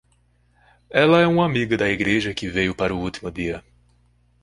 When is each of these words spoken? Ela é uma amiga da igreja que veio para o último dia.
Ela 0.89 1.19
é 1.21 1.27
uma 1.27 1.45
amiga 1.45 1.77
da 1.77 1.87
igreja 1.87 2.33
que 2.33 2.49
veio 2.49 2.73
para 2.73 2.91
o 2.91 2.97
último 2.97 3.29
dia. 3.29 3.63